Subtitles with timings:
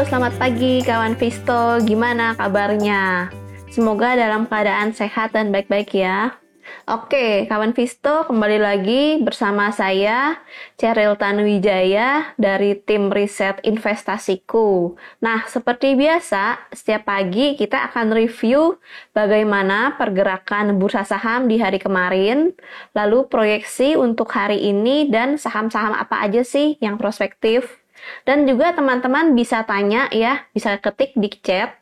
[0.00, 1.76] selamat pagi kawan Visto.
[1.84, 3.28] Gimana kabarnya?
[3.68, 6.40] Semoga dalam keadaan sehat dan baik-baik ya.
[6.88, 10.40] Oke, kawan Visto kembali lagi bersama saya
[10.80, 14.96] Ceril Tanuwijaya dari tim riset investasiku.
[15.20, 18.80] Nah, seperti biasa, setiap pagi kita akan review
[19.12, 22.56] bagaimana pergerakan bursa saham di hari kemarin,
[22.96, 27.79] lalu proyeksi untuk hari ini dan saham-saham apa aja sih yang prospektif
[28.24, 31.80] dan juga teman-teman bisa tanya ya, bisa ketik di chat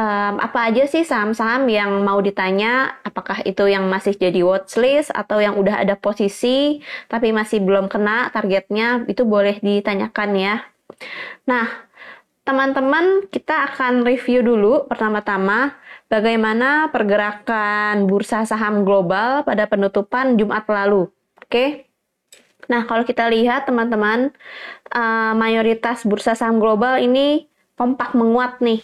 [0.00, 3.00] um, apa aja sih saham-saham yang mau ditanya?
[3.04, 8.32] Apakah itu yang masih jadi watchlist atau yang udah ada posisi tapi masih belum kena
[8.32, 9.04] targetnya?
[9.10, 10.54] Itu boleh ditanyakan ya.
[11.48, 11.66] Nah,
[12.44, 15.76] teman-teman kita akan review dulu pertama-tama
[16.10, 21.08] bagaimana pergerakan bursa saham global pada penutupan Jumat lalu.
[21.40, 21.86] Oke.
[22.70, 24.30] Nah, kalau kita lihat teman-teman,
[24.92, 27.46] uh, mayoritas bursa saham global ini
[27.78, 28.82] kompak menguat nih.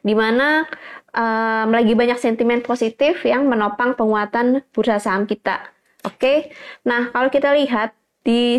[0.00, 0.64] Di mana
[1.12, 5.72] um, lagi banyak sentimen positif yang menopang penguatan bursa saham kita.
[6.06, 6.54] Oke.
[6.86, 8.58] Nah, kalau kita lihat di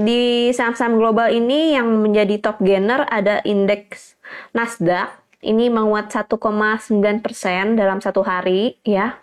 [0.00, 4.16] di saham-saham global ini yang menjadi top gainer ada indeks
[4.56, 5.12] Nasdaq
[5.44, 9.21] ini menguat 1,9% dalam satu hari ya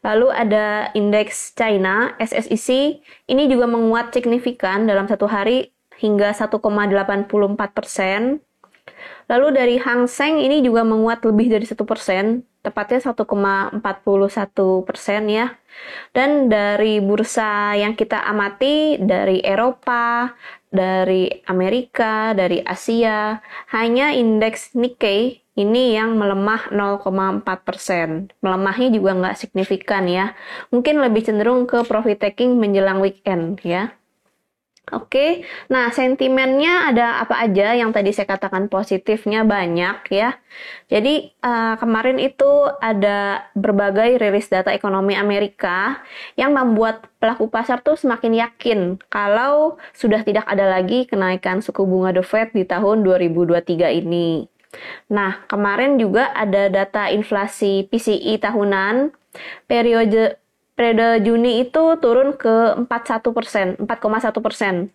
[0.00, 7.28] Lalu ada indeks China, SSIC, ini juga menguat signifikan dalam satu hari hingga 1,84
[7.76, 8.40] persen.
[9.28, 13.78] Lalu dari Hang Seng ini juga menguat lebih dari satu persen, tepatnya 1,41
[14.82, 15.54] persen ya.
[16.10, 20.34] Dan dari bursa yang kita amati dari Eropa,
[20.70, 23.38] dari Amerika, dari Asia,
[23.70, 28.32] hanya indeks Nikkei ini yang melemah 0,4 persen.
[28.40, 30.32] Melemahnya juga nggak signifikan ya.
[30.72, 34.00] Mungkin lebih cenderung ke profit taking menjelang weekend ya.
[34.90, 40.34] Oke, nah sentimennya ada apa aja yang tadi saya katakan positifnya banyak ya.
[40.90, 46.02] Jadi uh, kemarin itu ada berbagai rilis data ekonomi Amerika
[46.34, 52.10] yang membuat pelaku pasar tuh semakin yakin kalau sudah tidak ada lagi kenaikan suku bunga
[52.10, 54.50] The Fed di tahun 2023 ini.
[55.10, 59.10] Nah, kemarin juga ada data inflasi PCI tahunan
[59.66, 60.38] periode
[60.78, 64.88] periode Juni itu turun ke 41 persen, 4,1 persen.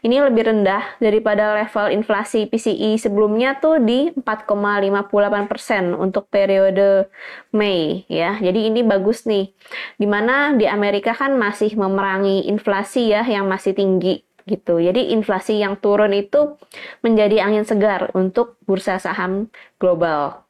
[0.00, 7.12] Ini lebih rendah daripada level inflasi PCI sebelumnya tuh di 4,58 persen untuk periode
[7.52, 8.40] Mei ya.
[8.40, 9.52] Jadi ini bagus nih.
[10.00, 14.80] Di mana di Amerika kan masih memerangi inflasi ya yang masih tinggi gitu.
[14.80, 16.56] Jadi inflasi yang turun itu
[17.04, 20.48] menjadi angin segar untuk bursa saham global.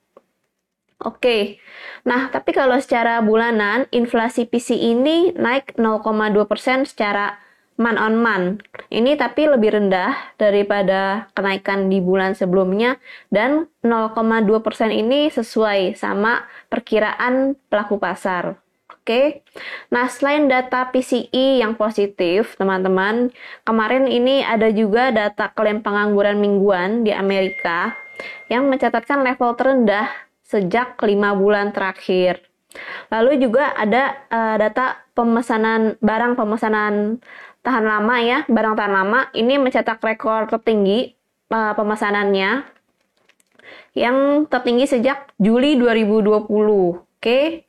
[0.99, 1.63] Oke,
[2.03, 7.39] nah tapi kalau secara bulanan inflasi PC ini naik 0,2% secara
[7.79, 8.43] man on man.
[8.91, 12.99] Ini tapi lebih rendah daripada kenaikan di bulan sebelumnya
[13.31, 14.51] dan 0,2%
[14.91, 18.59] ini sesuai sama perkiraan pelaku pasar.
[19.09, 19.41] Oke.
[19.89, 23.33] Nah, selain data PCI yang positif, teman-teman,
[23.65, 27.97] kemarin ini ada juga data klaim pengangguran mingguan di Amerika
[28.53, 30.13] yang mencatatkan level terendah
[30.45, 32.45] sejak lima bulan terakhir.
[33.09, 37.25] Lalu juga ada uh, data pemesanan barang pemesanan
[37.65, 41.17] tahan lama ya, barang tahan lama ini mencetak rekor tertinggi
[41.49, 42.61] uh, pemesanannya
[43.97, 46.45] yang tertinggi sejak Juli 2020.
[46.45, 47.68] Oke.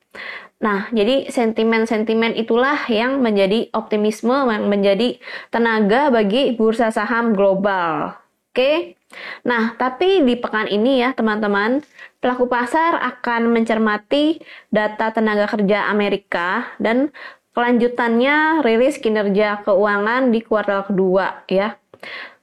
[0.60, 5.16] Nah, jadi sentimen-sentimen itulah yang menjadi optimisme, yang menjadi
[5.48, 8.20] tenaga bagi bursa saham global.
[8.52, 9.00] Oke.
[9.48, 11.80] Nah, tapi di pekan ini ya, teman-teman,
[12.20, 17.16] pelaku pasar akan mencermati data tenaga kerja Amerika dan
[17.56, 21.80] kelanjutannya rilis kinerja keuangan di kuartal kedua ya.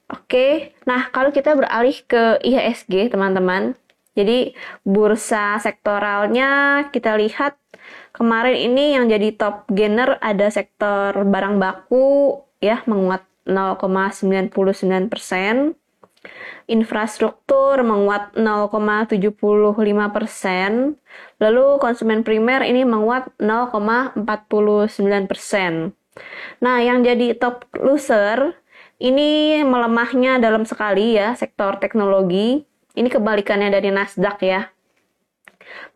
[0.08, 0.72] Oke.
[0.88, 3.76] Nah, kalau kita beralih ke IHSG, teman-teman.
[4.16, 7.60] Jadi, bursa sektoralnya kita lihat
[8.16, 15.76] Kemarin ini yang jadi top gainer ada sektor barang baku ya menguat 0,99 persen.
[16.64, 19.20] Infrastruktur menguat 0,75
[20.16, 20.96] persen.
[21.38, 24.16] Lalu konsumen primer ini menguat 0,49
[25.28, 25.92] persen.
[26.64, 28.56] Nah, yang jadi top loser
[28.96, 32.64] ini melemahnya dalam sekali ya sektor teknologi.
[32.96, 34.72] Ini kebalikannya dari Nasdaq ya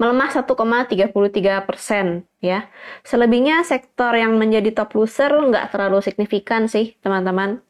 [0.01, 2.69] melemah 1,33 persen ya.
[3.05, 7.61] Selebihnya sektor yang menjadi top loser nggak terlalu signifikan sih teman-teman,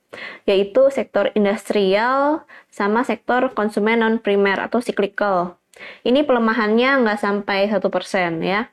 [0.46, 5.58] yaitu sektor industrial sama sektor konsumen non primer atau cyclical.
[6.04, 8.68] Ini pelemahannya nggak sampai satu persen ya.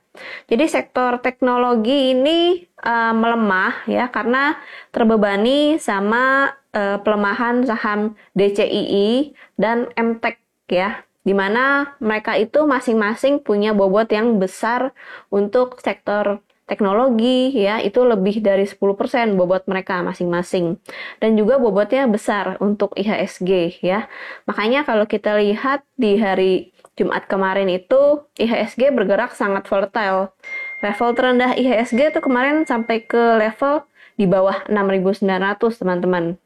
[0.49, 4.57] Jadi sektor teknologi ini uh, melemah ya karena
[4.89, 10.41] terbebani sama uh, pelemahan saham DCII dan MTEK
[10.73, 14.95] ya di mana mereka itu masing-masing punya bobot yang besar
[15.27, 16.39] untuk sektor
[16.71, 17.83] teknologi ya.
[17.83, 20.79] Itu lebih dari 10% bobot mereka masing-masing.
[21.19, 24.07] Dan juga bobotnya besar untuk IHSG ya.
[24.47, 30.31] Makanya kalau kita lihat di hari Jumat kemarin itu IHSG bergerak sangat volatile.
[30.79, 33.83] Level terendah IHSG itu kemarin sampai ke level
[34.15, 36.39] di bawah 6900 teman-teman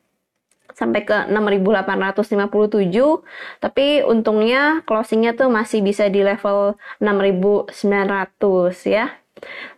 [0.72, 2.22] sampai ke 6.857
[3.60, 7.76] tapi untungnya closingnya tuh masih bisa di level 6.900
[8.88, 9.12] ya.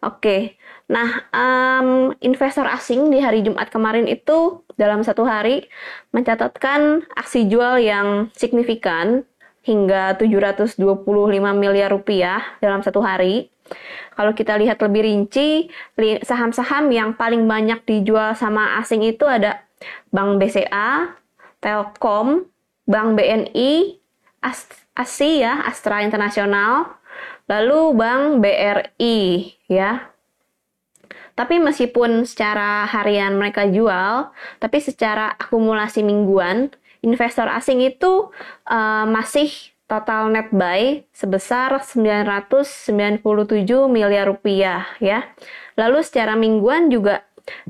[0.04, 0.58] Oke.
[0.92, 5.66] Nah um, investor asing di hari Jumat kemarin itu dalam satu hari
[6.12, 9.26] mencatatkan aksi jual yang signifikan
[9.64, 10.76] hingga 725
[11.56, 13.48] miliar rupiah dalam satu hari.
[14.14, 15.72] Kalau kita lihat lebih rinci,
[16.22, 19.63] saham-saham yang paling banyak dijual sama asing itu ada
[20.10, 21.18] Bank BCA,
[21.64, 22.48] Telkom,
[22.84, 23.98] Bank BNI,
[24.44, 27.00] ASI ya, Astra Internasional,
[27.48, 29.20] lalu Bank BRI
[29.72, 30.12] ya.
[31.34, 34.30] Tapi meskipun secara harian mereka jual,
[34.62, 36.70] tapi secara akumulasi mingguan,
[37.02, 38.30] investor asing itu
[38.70, 39.50] uh, masih
[39.90, 43.22] total net buy sebesar 997
[43.90, 45.26] miliar rupiah ya.
[45.74, 47.26] Lalu secara mingguan juga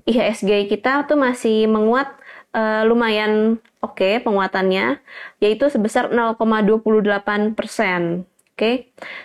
[0.05, 2.13] IHSG kita tuh masih menguat
[2.53, 5.01] uh, lumayan oke okay, penguatannya,
[5.43, 8.23] yaitu sebesar 0,28 persen.
[8.53, 8.75] Oke, okay.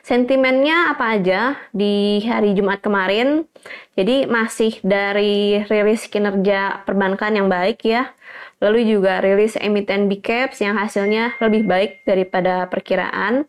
[0.00, 3.44] sentimennya apa aja di hari Jumat kemarin?
[3.92, 8.08] Jadi masih dari rilis kinerja perbankan yang baik ya,
[8.64, 13.44] lalu juga rilis emiten big caps yang hasilnya lebih baik daripada perkiraan.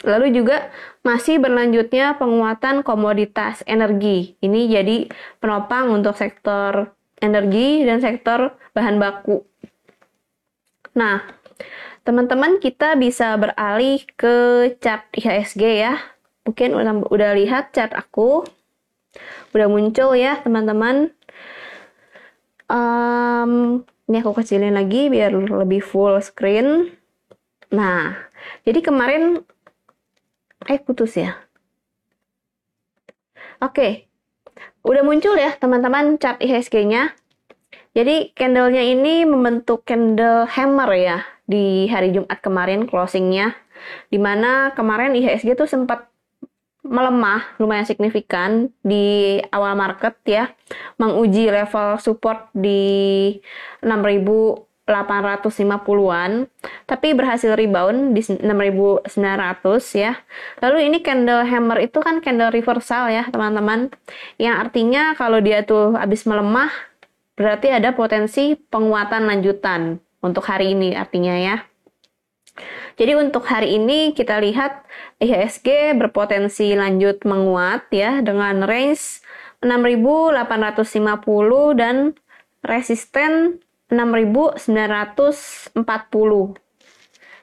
[0.00, 0.72] Lalu juga
[1.04, 4.36] masih berlanjutnya penguatan komoditas energi.
[4.40, 4.96] Ini jadi
[5.40, 9.44] penopang untuk sektor energi dan sektor bahan baku.
[10.96, 11.20] Nah,
[12.02, 16.00] teman-teman kita bisa beralih ke chart IHSG ya.
[16.48, 18.48] Mungkin udah, udah lihat chart aku.
[19.52, 21.12] Udah muncul ya teman-teman.
[22.70, 26.94] Um, ini aku kecilin lagi biar lebih full screen.
[27.70, 28.16] Nah,
[28.64, 29.44] jadi kemarin
[30.68, 31.40] eh putus ya.
[33.60, 34.08] Oke,
[34.84, 37.12] udah muncul ya teman-teman chart IHSG-nya.
[37.92, 43.52] Jadi candlenya ini membentuk candle hammer ya di hari Jumat kemarin closingnya.
[44.12, 46.08] Di mana kemarin IHSG tuh sempat
[46.80, 50.48] melemah lumayan signifikan di awal market ya,
[50.96, 53.36] menguji level support di
[53.84, 56.50] 6000 850-an,
[56.90, 59.06] tapi berhasil rebound di 6.900
[59.94, 60.18] ya.
[60.58, 63.94] Lalu ini candle hammer itu kan candle reversal ya teman-teman,
[64.36, 66.68] yang artinya kalau dia tuh habis melemah,
[67.38, 71.56] berarti ada potensi penguatan lanjutan untuk hari ini artinya ya.
[73.00, 74.84] Jadi untuk hari ini kita lihat
[75.24, 79.24] IHSG berpotensi lanjut menguat ya dengan range
[79.64, 82.12] 6850 dan
[82.60, 85.74] resisten 6940.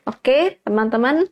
[0.08, 1.28] Oke, teman-teman.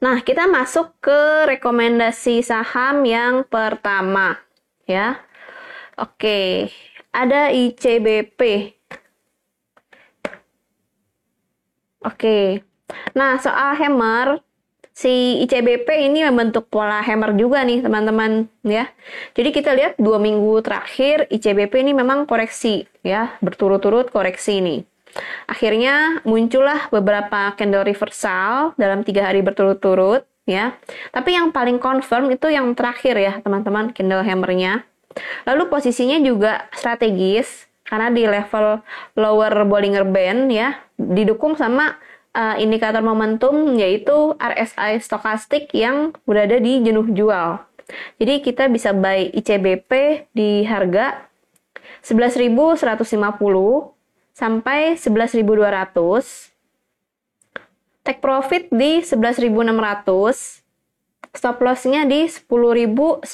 [0.00, 4.40] Nah, kita masuk ke rekomendasi saham yang pertama,
[4.88, 5.20] ya.
[5.98, 6.70] Oke,
[7.10, 8.72] ada ICBP.
[12.06, 12.62] Oke.
[13.12, 14.40] Nah, soal hammer,
[14.98, 18.90] si ICBP ini membentuk pola hammer juga nih teman-teman ya.
[19.38, 24.82] Jadi kita lihat dua minggu terakhir ICBP ini memang koreksi ya berturut-turut koreksi ini.
[25.46, 30.74] Akhirnya muncullah beberapa candle reversal dalam tiga hari berturut-turut ya.
[31.14, 34.82] Tapi yang paling confirm itu yang terakhir ya teman-teman candle hammernya.
[35.46, 38.82] Lalu posisinya juga strategis karena di level
[39.14, 41.94] lower Bollinger Band ya didukung sama
[42.38, 47.58] uh, indikator momentum yaitu RSI stokastik yang berada di jenuh jual.
[48.22, 49.90] Jadi kita bisa buy ICBP
[50.30, 51.26] di harga
[52.06, 52.78] 11.150
[54.36, 55.42] sampai 11.200.
[58.06, 60.62] Take profit di 11.600.
[61.34, 63.26] Stop loss-nya di 10.975.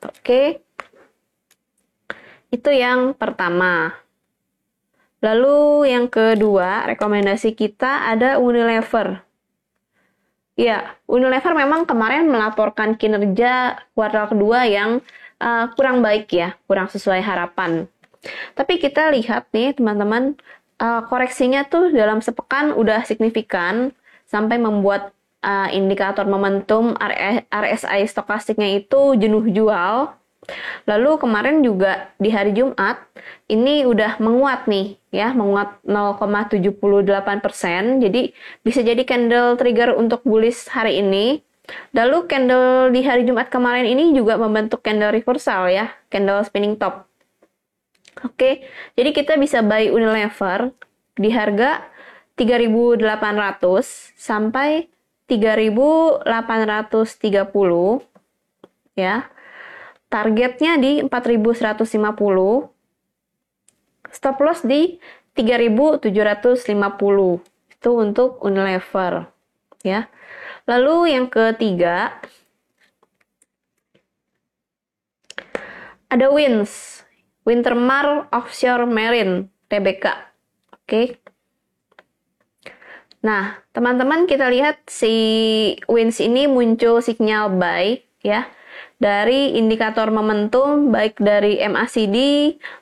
[0.00, 0.42] Oke.
[2.50, 3.94] Itu yang pertama.
[5.20, 9.20] Lalu yang kedua, rekomendasi kita ada Unilever.
[10.56, 15.04] Ya, Unilever memang kemarin melaporkan kinerja kuartal kedua yang
[15.40, 17.88] uh, kurang baik ya, kurang sesuai harapan.
[18.52, 20.36] Tapi kita lihat nih teman-teman,
[20.80, 23.92] uh, koreksinya tuh dalam sepekan udah signifikan
[24.28, 25.12] sampai membuat
[25.44, 26.96] uh, indikator momentum
[27.48, 30.12] RSI stokastiknya itu jenuh jual.
[30.86, 32.98] Lalu kemarin juga di hari Jumat
[33.50, 38.02] ini udah menguat nih ya, menguat 0,78%.
[38.02, 41.42] Jadi bisa jadi candle trigger untuk bullish hari ini.
[41.94, 47.06] Lalu candle di hari Jumat kemarin ini juga membentuk candle reversal ya, candle spinning top.
[48.26, 48.66] Oke,
[48.98, 50.74] jadi kita bisa buy Unilever
[51.14, 51.86] di harga
[52.34, 54.90] 3.800 sampai
[55.30, 56.26] 3.830
[58.98, 59.30] ya.
[60.10, 61.86] Targetnya di 4.150.
[64.10, 64.98] Stop loss di
[65.38, 66.10] 3.750.
[67.70, 69.30] Itu untuk Unilever
[69.86, 70.10] ya.
[70.68, 72.20] Lalu yang ketiga
[76.10, 77.06] ada Wins,
[77.46, 80.04] Wintermar Offshore Marine, TBK.
[80.74, 81.22] Oke.
[83.20, 85.12] Nah, teman-teman kita lihat si
[85.86, 88.48] wins ini muncul sinyal buy ya
[89.00, 92.16] dari indikator momentum baik dari MACD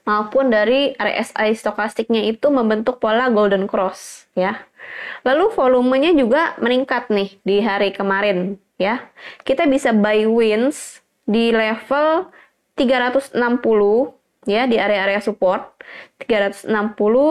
[0.03, 4.67] maupun dari RSI stokastiknya itu membentuk pola golden cross ya.
[5.23, 9.07] Lalu volumenya juga meningkat nih di hari kemarin ya.
[9.47, 12.35] Kita bisa buy wins di level
[12.75, 13.39] 360
[14.51, 15.71] ya di area-area support
[16.19, 16.67] 360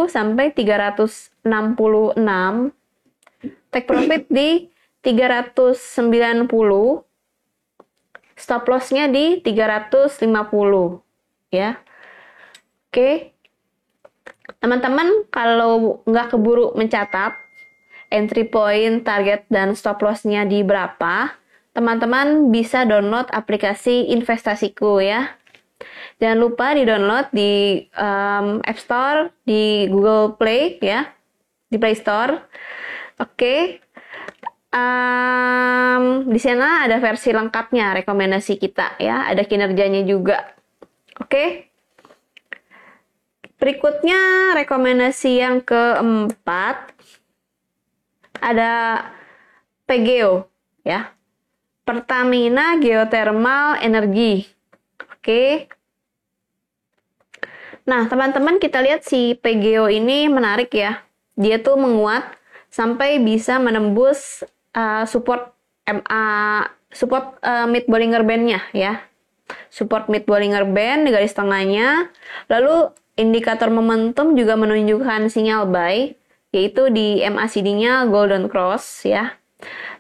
[0.07, 1.35] sampai 366
[3.71, 4.69] take profit di
[5.03, 7.06] 390
[8.37, 10.29] stop lossnya di 350
[11.51, 11.81] ya.
[12.87, 13.33] Oke.
[14.61, 17.35] Teman-teman kalau nggak keburu mencatat
[18.07, 21.35] entry point target dan stop lossnya di berapa
[21.75, 25.37] teman-teman bisa download aplikasi investasiku ya.
[26.17, 31.05] Jangan lupa di download di um, App Store di Google Play ya.
[31.69, 32.33] Di Play Store.
[33.21, 33.85] Oke.
[34.77, 40.53] Um, di sana ada versi lengkapnya rekomendasi kita ya, ada kinerjanya juga.
[41.17, 41.73] Oke.
[43.57, 46.93] Berikutnya rekomendasi yang keempat
[48.37, 49.01] ada
[49.89, 50.45] PGO
[50.85, 51.09] ya.
[51.81, 54.45] Pertamina Geothermal Energy.
[55.17, 55.71] Oke.
[57.87, 61.01] Nah, teman-teman kita lihat si PGO ini menarik ya.
[61.39, 62.35] Dia tuh menguat
[62.67, 64.43] sampai bisa menembus
[64.77, 65.57] uh, support
[65.89, 66.23] MA
[66.93, 69.01] support uh, mid Bollinger Band-nya ya.
[69.73, 72.13] Support mid Bollinger Band di garis tengahnya.
[72.47, 76.13] Lalu indikator momentum juga menunjukkan sinyal buy
[76.55, 79.35] yaitu di MACD-nya Golden Cross ya.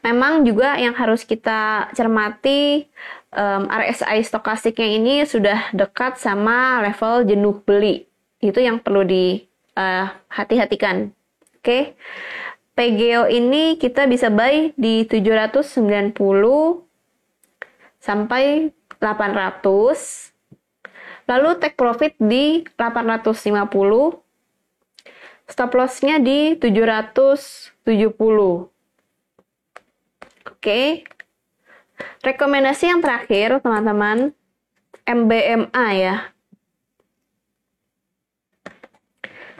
[0.05, 2.87] Memang juga yang harus kita cermati
[3.33, 8.07] um, RSI stokastiknya ini sudah dekat sama level jenuh beli.
[8.39, 9.41] Itu yang perlu di
[9.75, 11.11] uh, hati-hatikan.
[11.57, 11.65] Oke.
[11.65, 11.81] Okay?
[12.77, 16.13] PGO ini kita bisa buy di 790
[17.97, 18.69] sampai
[19.01, 20.29] 800.
[21.25, 24.21] Lalu take profit di 850.
[25.49, 27.73] Stop loss-nya di 770.
[30.45, 31.01] Oke.
[32.21, 34.37] Rekomendasi yang terakhir, teman-teman,
[35.01, 36.29] MBMA ya.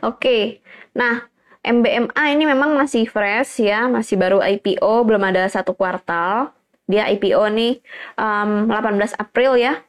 [0.06, 0.62] Oke.
[0.94, 1.26] Nah,
[1.68, 6.56] MBMA ini memang masih fresh ya, masih baru IPO, belum ada satu kuartal.
[6.88, 7.84] Dia IPO nih
[8.16, 9.84] um, 18 April ya.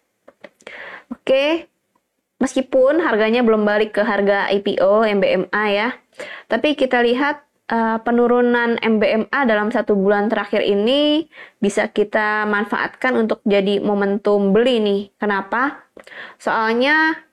[1.14, 1.70] Oke,
[2.42, 5.94] meskipun harganya belum balik ke harga IPO MBMA ya,
[6.50, 11.28] tapi kita lihat uh, penurunan MBMA dalam satu bulan terakhir ini
[11.62, 15.02] bisa kita manfaatkan untuk jadi momentum beli nih.
[15.16, 15.86] Kenapa?
[16.40, 17.27] Soalnya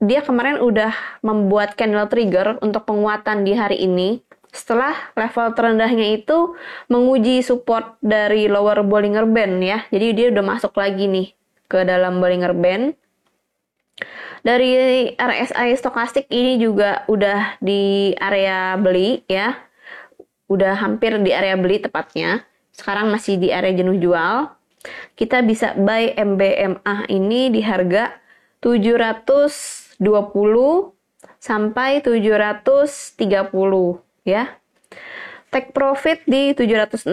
[0.00, 6.56] dia kemarin udah membuat candle trigger untuk penguatan di hari ini setelah level terendahnya itu
[6.90, 9.86] menguji support dari lower Bollinger Band ya.
[9.92, 11.36] Jadi dia udah masuk lagi nih
[11.70, 12.96] ke dalam Bollinger Band.
[14.40, 14.72] Dari
[15.20, 19.54] RSI stokastik ini juga udah di area beli ya.
[20.48, 22.42] Udah hampir di area beli tepatnya.
[22.72, 24.50] Sekarang masih di area jenuh jual.
[25.14, 28.16] Kita bisa buy MBMA ini di harga
[28.64, 29.89] 700 20
[31.36, 34.56] sampai 730 ya.
[35.50, 37.10] Take profit di 765,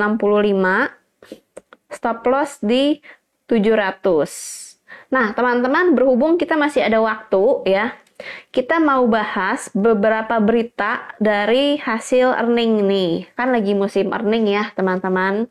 [1.89, 3.01] stop loss di
[3.49, 4.77] 700.
[5.09, 7.97] Nah, teman-teman, berhubung kita masih ada waktu ya,
[8.53, 13.25] kita mau bahas beberapa berita dari hasil earning nih.
[13.33, 15.49] Kan lagi musim earning ya, teman-teman.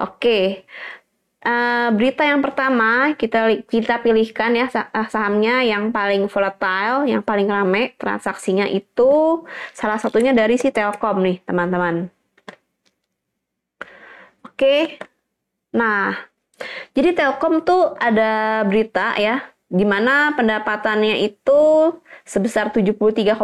[0.00, 0.64] Oke,
[1.40, 7.48] Uh, berita yang pertama kita kita pilihkan ya eh, sahamnya yang paling volatile, yang paling
[7.48, 9.40] rame transaksinya itu
[9.72, 12.12] salah satunya dari si Telkom nih teman-teman.
[14.44, 15.00] Oke.
[15.72, 16.12] Nah,
[16.92, 19.40] jadi Telkom tuh ada berita ya,
[19.70, 21.94] di mana pendapatannya itu
[22.26, 23.38] sebesar 73,47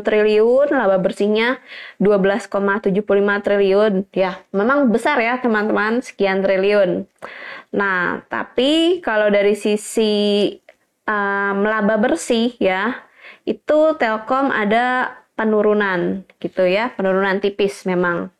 [0.00, 1.60] triliun, laba bersihnya
[2.00, 4.08] 12,75 triliun.
[4.16, 7.04] Ya, memang besar ya teman-teman, sekian triliun.
[7.76, 10.56] Nah, tapi kalau dari sisi
[11.04, 12.96] um, laba bersih ya,
[13.44, 18.32] itu Telkom ada penurunan gitu ya, penurunan tipis memang.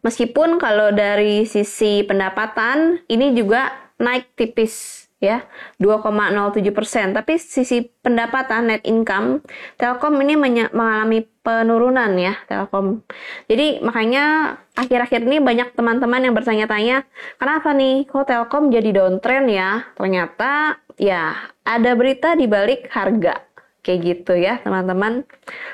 [0.00, 5.44] Meskipun kalau dari sisi pendapatan ini juga naik tipis ya
[5.80, 7.16] 2,07 persen.
[7.16, 9.40] Tapi sisi pendapatan net income
[9.80, 10.36] Telkom ini
[10.72, 13.00] mengalami penurunan ya Telkom.
[13.48, 17.08] Jadi makanya akhir-akhir ini banyak teman-teman yang bertanya-tanya
[17.40, 19.88] kenapa nih kok Telkom jadi downtrend ya?
[19.96, 23.40] Ternyata ya ada berita di balik harga
[23.86, 25.22] kayak gitu ya teman-teman.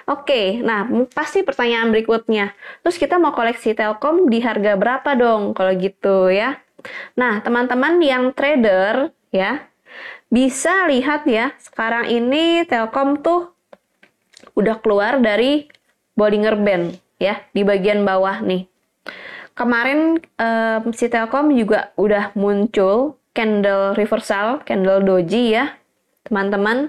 [0.05, 0.85] Oke, nah
[1.17, 2.53] pasti pertanyaan berikutnya,
[2.85, 6.61] terus kita mau koleksi Telkom di harga berapa dong kalau gitu ya?
[7.17, 9.67] Nah teman-teman yang trader ya.
[10.33, 13.53] Bisa lihat ya, sekarang ini Telkom tuh
[14.57, 15.69] udah keluar dari
[16.17, 18.65] Bollinger Band ya, di bagian bawah nih.
[19.53, 25.77] Kemarin um, si Telkom juga udah muncul candle reversal, candle doji ya,
[26.25, 26.89] teman-teman.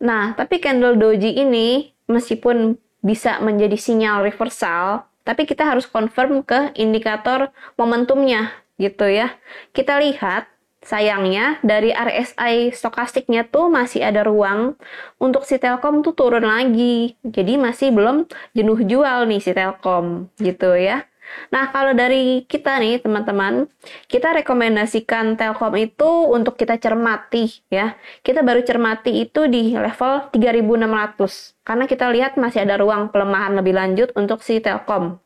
[0.00, 6.72] Nah, tapi candle doji ini meskipun bisa menjadi sinyal reversal, tapi kita harus confirm ke
[6.80, 9.36] indikator momentumnya gitu ya.
[9.76, 10.48] Kita lihat
[10.82, 14.74] Sayangnya, dari RSI stokastiknya tuh masih ada ruang
[15.22, 17.14] untuk si Telkom tuh turun lagi.
[17.22, 21.06] Jadi masih belum jenuh jual nih si Telkom, gitu ya.
[21.54, 23.70] Nah, kalau dari kita nih, teman-teman,
[24.10, 27.96] kita rekomendasikan Telkom itu untuk kita cermati ya.
[28.20, 33.74] Kita baru cermati itu di level 3600 karena kita lihat masih ada ruang pelemahan lebih
[33.76, 35.22] lanjut untuk si Telkom.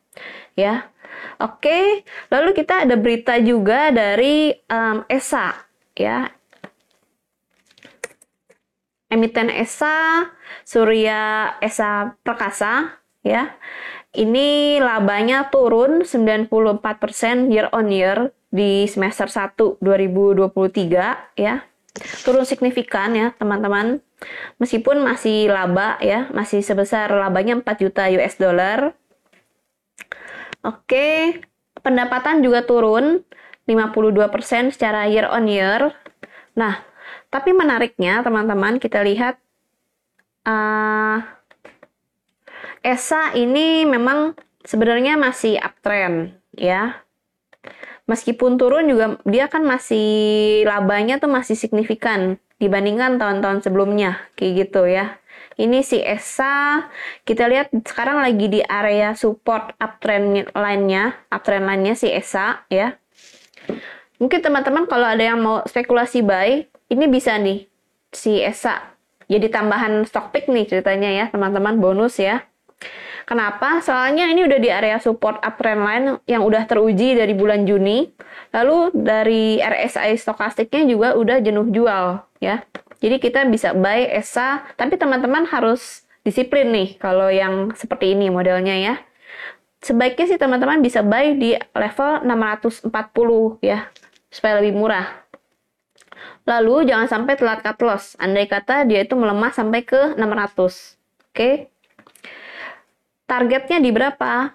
[0.57, 0.89] Ya.
[1.37, 5.53] Oke, lalu kita ada berita juga dari um, ESA,
[5.93, 6.33] ya.
[9.13, 10.33] Emiten ESA,
[10.65, 13.53] Surya ESA Perkasa, ya.
[14.17, 21.61] Ini labanya turun 94% year on year di semester 1 2023 ya.
[22.25, 24.01] Turun signifikan ya, teman-teman.
[24.57, 28.97] Meskipun masih laba ya, masih sebesar labanya 4 juta US dollar
[30.65, 31.41] Oke,
[31.85, 33.23] pendapatan juga turun
[33.67, 35.93] 52% secara year on year.
[36.55, 36.81] Nah,
[37.29, 39.37] tapi menariknya teman-teman kita lihat
[40.47, 41.21] uh,
[42.81, 47.03] ESA ini memang sebenarnya masih uptrend ya.
[48.07, 54.87] Meskipun turun juga dia kan masih labanya tuh masih signifikan dibandingkan tahun-tahun sebelumnya kayak gitu
[54.87, 55.19] ya.
[55.57, 56.85] Ini si ESA,
[57.25, 63.01] kita lihat sekarang lagi di area support uptrend line-nya, uptrend line-nya si ESA ya.
[64.21, 67.65] Mungkin teman-teman kalau ada yang mau spekulasi buy, ini bisa nih
[68.13, 72.47] si ESA jadi tambahan stock pick nih ceritanya ya teman-teman bonus ya.
[73.27, 73.83] Kenapa?
[73.83, 78.07] Soalnya ini udah di area support uptrend line yang udah teruji dari bulan Juni.
[78.55, 82.63] Lalu dari RSI stokastiknya juga udah jenuh jual ya.
[83.01, 88.75] Jadi kita bisa buy ESA, tapi teman-teman harus disiplin nih kalau yang seperti ini modelnya
[88.75, 88.95] ya.
[89.85, 92.91] Sebaiknya sih teman-teman bisa buy di level 640
[93.63, 93.87] ya,
[94.33, 95.07] supaya lebih murah.
[96.47, 98.15] Lalu jangan sampai telat cut loss.
[98.23, 100.97] Andai kata dia itu melemah sampai ke 600.
[101.31, 101.71] Oke.
[103.27, 104.55] Targetnya di berapa?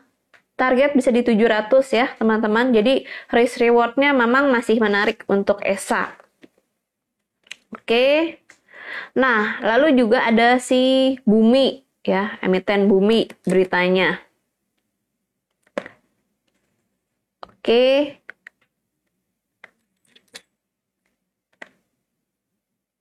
[0.56, 2.72] Target bisa di 700 ya, teman-teman.
[2.72, 6.21] Jadi risk rewardnya memang masih menarik untuk ESA.
[7.72, 8.40] Oke.
[9.16, 14.20] Nah, lalu juga ada si Bumi ya, emiten Bumi beritanya.
[17.62, 18.18] Oke.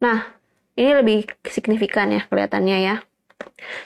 [0.01, 0.33] Nah,
[0.77, 2.97] ini lebih signifikan ya kelihatannya ya.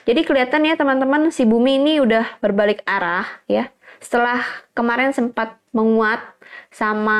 [0.07, 3.67] Jadi kelihatan ya teman-teman si bumi ini udah berbalik arah ya.
[3.99, 6.23] Setelah kemarin sempat menguat
[6.71, 7.19] sama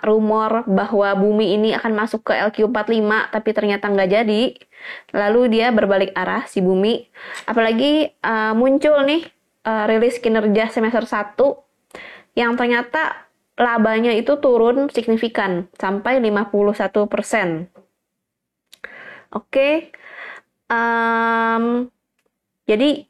[0.00, 4.42] rumor bahwa bumi ini akan masuk ke LQ45 tapi ternyata nggak jadi.
[5.12, 7.04] Lalu dia berbalik arah si bumi.
[7.44, 9.28] Apalagi uh, muncul nih
[9.68, 11.36] uh, rilis kinerja semester 1
[12.40, 13.28] yang ternyata
[13.60, 16.88] labanya itu turun signifikan sampai 51%.
[16.96, 17.68] Oke.
[19.36, 19.74] Okay.
[20.70, 21.90] Um,
[22.64, 23.09] jadi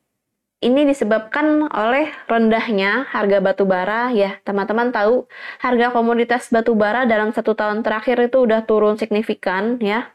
[0.60, 5.24] ini disebabkan oleh rendahnya harga batu bara ya teman-teman tahu
[5.60, 10.12] harga komoditas batu bara dalam satu tahun terakhir itu udah turun signifikan ya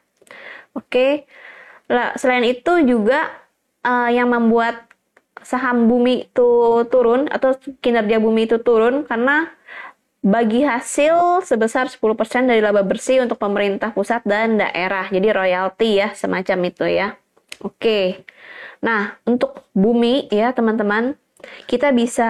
[0.78, 1.26] oke
[1.90, 3.30] lah selain itu juga
[3.82, 4.86] uh, yang membuat
[5.46, 6.50] saham bumi itu
[6.90, 9.50] turun atau kinerja bumi itu turun karena
[10.26, 15.06] bagi hasil sebesar 10% dari laba bersih untuk pemerintah pusat dan daerah.
[15.14, 17.14] Jadi royalti ya, semacam itu ya.
[17.64, 18.28] Oke.
[18.84, 21.16] Nah, untuk bumi ya teman-teman,
[21.70, 22.30] kita bisa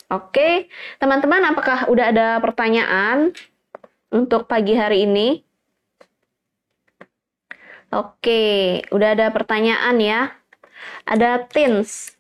[0.09, 3.29] Oke, teman-teman, apakah udah ada pertanyaan
[4.09, 5.45] untuk pagi hari ini?
[7.89, 10.21] Oke, udah ada pertanyaan ya.
[11.09, 12.13] Ada tins.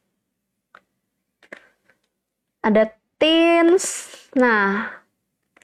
[2.64, 2.88] Ada
[3.20, 3.85] tins.
[4.33, 4.88] Nah,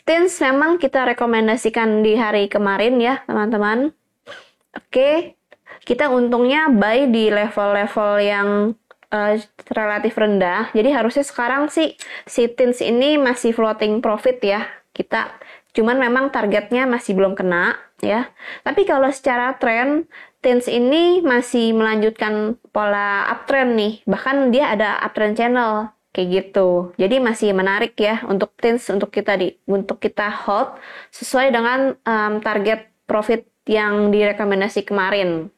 [0.04, 3.96] tins memang kita rekomendasikan di hari kemarin ya, teman-teman.
[4.76, 5.40] Oke,
[5.88, 8.48] kita untungnya buy di level-level yang
[9.14, 9.34] uh,
[9.70, 10.74] relatif rendah.
[10.74, 11.94] Jadi harusnya sekarang sih
[12.26, 14.66] si Tins ini masih floating profit ya.
[14.90, 15.30] Kita
[15.74, 18.30] cuman memang targetnya masih belum kena ya.
[18.62, 20.06] Tapi kalau secara tren
[20.44, 23.94] Tins ini masih melanjutkan pola uptrend nih.
[24.04, 26.92] Bahkan dia ada uptrend channel kayak gitu.
[27.00, 30.76] Jadi masih menarik ya untuk Tins untuk kita di untuk kita hold
[31.10, 35.48] sesuai dengan um, target profit yang direkomendasi kemarin.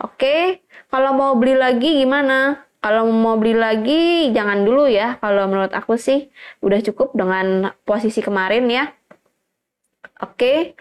[0.00, 2.70] Oke, kalau mau beli lagi gimana?
[2.80, 5.20] kalau mau beli lagi jangan dulu ya.
[5.20, 6.32] Kalau menurut aku sih
[6.64, 8.88] udah cukup dengan posisi kemarin ya.
[10.20, 10.76] Oke.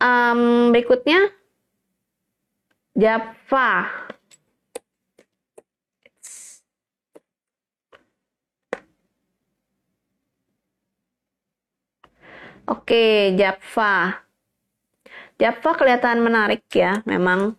[0.00, 1.32] Um, berikutnya
[2.94, 3.70] Java.
[12.64, 14.24] Oke, Java.
[15.36, 17.58] Java kelihatan menarik ya, memang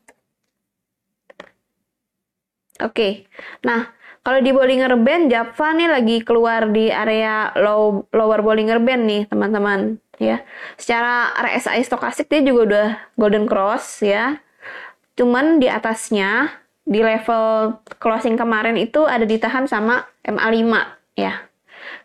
[2.84, 3.24] Oke,
[3.64, 3.88] nah
[4.20, 9.22] kalau di Bollinger Band, Java nih lagi keluar di area low, lower Bollinger Band nih
[9.32, 10.44] teman-teman ya.
[10.80, 12.88] Secara RSI stokastik dia juga udah
[13.20, 14.40] golden cross ya.
[15.16, 16.52] Cuman di atasnya
[16.86, 20.70] di level closing kemarin itu ada ditahan sama MA5
[21.18, 21.50] ya.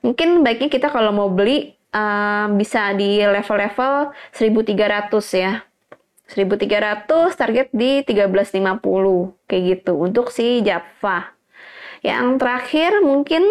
[0.01, 5.53] Mungkin baiknya kita kalau mau beli uh, bisa di level-level 1300 ya.
[6.31, 11.35] 1300 target di 1350 kayak gitu untuk si Java.
[12.01, 13.42] Yang terakhir mungkin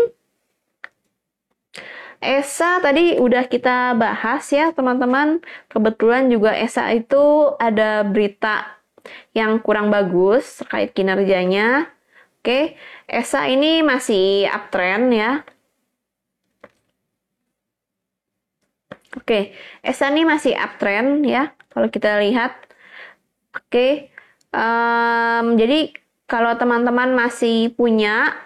[2.19, 5.39] ESA tadi udah kita bahas ya teman-teman.
[5.71, 8.79] Kebetulan juga ESA itu ada berita
[9.31, 11.87] yang kurang bagus terkait kinerjanya.
[12.39, 12.75] Oke,
[13.07, 15.31] ESA ini masih uptrend ya.
[19.17, 21.51] Oke, ESA ini masih uptrend ya.
[21.71, 22.69] Kalau kita lihat
[23.49, 24.13] Oke,
[24.53, 25.89] um, jadi
[26.29, 28.37] kalau teman-teman masih punya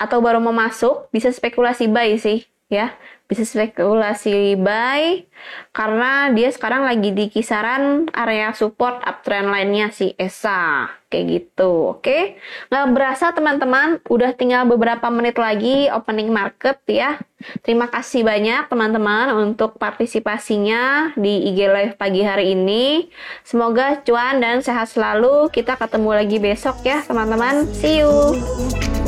[0.00, 2.94] atau baru mau masuk, bisa spekulasi buy sih, ya
[3.30, 5.22] bisa spekulasi buy
[5.70, 12.02] karena dia sekarang lagi di kisaran area support uptrend lainnya si ESA kayak gitu oke?
[12.02, 12.38] Okay?
[12.70, 17.22] nggak berasa teman-teman udah tinggal beberapa menit lagi opening market ya.
[17.62, 23.10] Terima kasih banyak teman-teman untuk partisipasinya di IG Live pagi hari ini.
[23.42, 25.50] Semoga cuan dan sehat selalu.
[25.50, 27.66] Kita ketemu lagi besok ya teman-teman.
[27.74, 28.99] See you